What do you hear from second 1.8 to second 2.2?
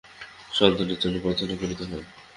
হয়।